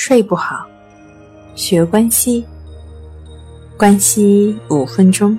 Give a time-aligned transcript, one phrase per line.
[0.00, 0.64] 睡不好，
[1.56, 2.46] 学关西，
[3.76, 5.36] 关西五分钟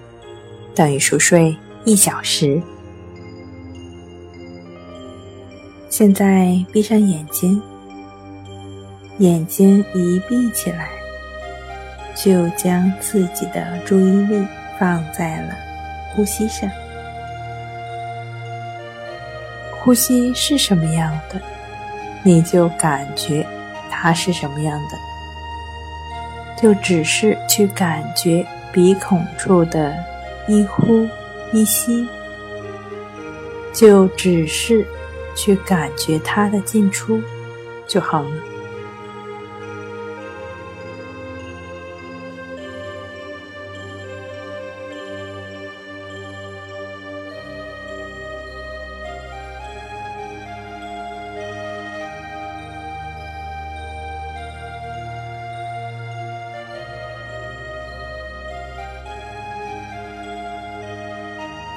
[0.75, 1.55] 等于熟睡
[1.86, 2.62] 一小时。
[5.88, 7.60] 现在闭上眼睛，
[9.20, 10.89] 眼睛一闭起来，
[12.14, 14.46] 就将自己的注意力
[14.78, 15.55] 放在了
[16.14, 16.70] 呼吸上。
[19.80, 21.41] 呼吸是什么样的，
[22.23, 23.48] 你就感觉。
[23.90, 24.98] 它是什么样的？
[26.61, 29.96] 就只是去感觉鼻孔处的
[30.47, 31.07] 一呼
[31.54, 32.06] 一吸，
[33.73, 34.86] 就只是
[35.38, 37.22] 去感觉它的进出
[37.88, 38.31] 就好了。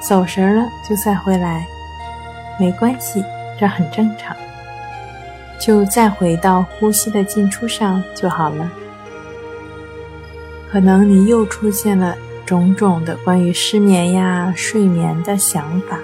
[0.05, 1.65] 走神了就再回来，
[2.59, 3.23] 没关系，
[3.57, 4.35] 这很正常。
[5.59, 8.69] 就再回到呼吸的进出上就好了。
[10.69, 15.97] 可能你又出现了种种的关于失眠呀、睡眠的想法，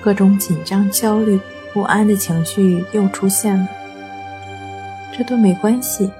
[0.00, 1.38] 各种紧张、焦虑、
[1.74, 3.68] 不安的情绪又出现了，
[5.12, 6.10] 这都没关系，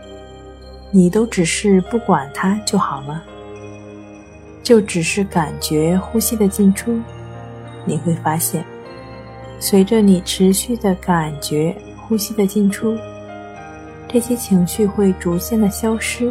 [0.91, 3.23] 你都只是不管它就好了。
[4.69, 7.01] 就只是感觉呼吸的进出，
[7.87, 8.63] 你会发现，
[9.59, 12.95] 随着你持续的感觉呼吸的进出，
[14.07, 16.31] 这些情绪会逐渐的消失，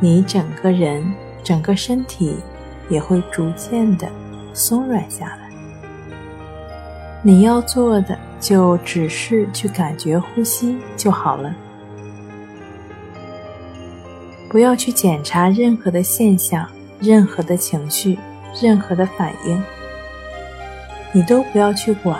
[0.00, 2.34] 你整个人、整个身体
[2.88, 4.08] 也会逐渐的
[4.52, 5.48] 松软下来。
[7.22, 11.54] 你要做的就只是去感觉呼吸就好了，
[14.48, 16.68] 不要去检查任何的现象。
[17.02, 18.16] 任何的情绪，
[18.62, 19.60] 任何的反应，
[21.10, 22.16] 你都不要去管，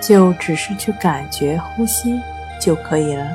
[0.00, 2.18] 就只是去感觉呼吸
[2.58, 3.26] 就可以了。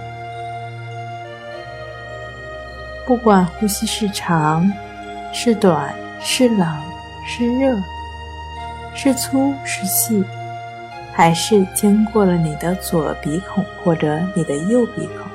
[3.05, 4.69] 不管呼吸是长、
[5.31, 6.67] 是短、是冷、
[7.25, 7.77] 是热、
[8.95, 10.23] 是粗是细，
[11.13, 15.26] 还是经过了你的左鼻孔或者你的右鼻孔。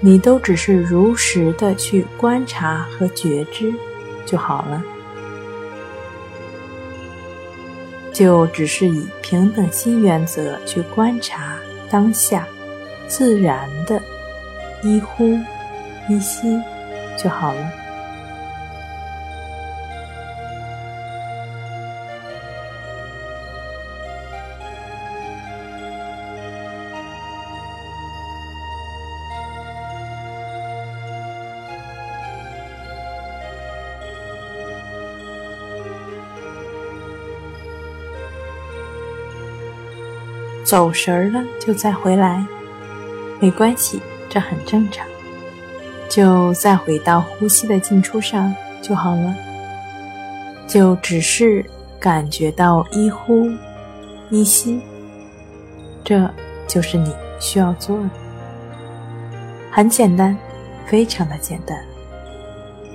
[0.00, 3.72] 你都只是如实的去观察和觉知
[4.24, 4.82] 就好了，
[8.12, 11.56] 就只是以平等心原则去观察
[11.88, 12.46] 当下
[13.08, 14.00] 自然的
[14.82, 15.38] 一呼
[16.08, 16.60] 一吸
[17.16, 17.85] 就好了。
[40.66, 42.44] 走神儿了就再回来，
[43.38, 45.06] 没关系，这很正常。
[46.08, 49.32] 就再回到呼吸的进出上就好了。
[50.66, 51.64] 就只是
[52.00, 53.48] 感觉到一呼
[54.28, 54.80] 一吸，
[56.02, 56.28] 这
[56.66, 58.10] 就是你需要做的。
[59.70, 60.36] 很简单，
[60.84, 61.78] 非常的简单。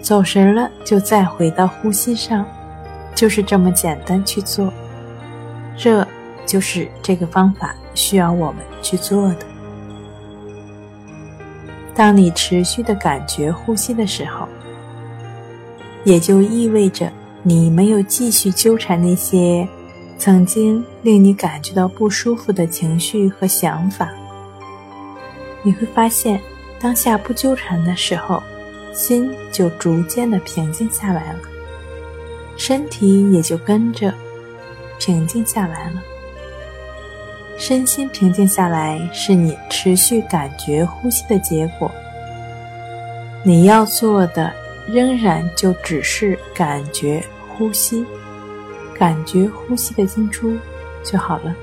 [0.02, 2.46] 走神了就再回到呼吸上，
[3.16, 4.74] 就是这么简单去做。
[5.78, 6.06] 这。
[6.52, 9.38] 就是这个方法需要我们去做的。
[11.96, 14.46] 当你持续的感觉呼吸的时候，
[16.04, 17.10] 也就意味着
[17.42, 19.66] 你没有继续纠缠那些
[20.18, 24.10] 曾经令你感觉到不舒服的情绪和想法。
[25.64, 26.38] 你会发现，
[26.82, 28.44] 当下不纠缠的时候，
[28.94, 31.40] 心就逐渐的平静下来了，
[32.58, 34.14] 身体也就跟着
[35.00, 36.02] 平静下来了。
[37.62, 41.92] 身心平静下来，是你持续感觉呼吸的结果。
[43.44, 44.52] 你要做的
[44.88, 48.04] 仍然就只是感觉呼吸，
[48.98, 50.58] 感觉呼吸的进出
[51.04, 51.56] 就好了。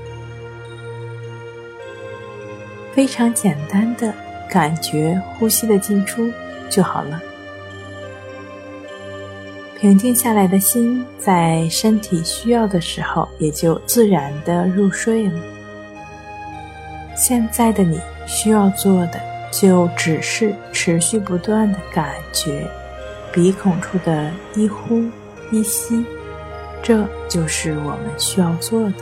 [2.93, 4.13] 非常简单的
[4.49, 6.31] 感觉呼吸的进出
[6.69, 7.21] 就好了。
[9.77, 15.37] 平静下来的心，在身体需要的时候，也就自然的入睡了。
[17.19, 19.19] 现在的你需要做的，
[19.51, 22.65] 就只是持续不断的感觉
[23.33, 25.03] 鼻孔处的一呼
[25.51, 26.05] 一吸，
[26.81, 28.93] 这就是我们需要做的。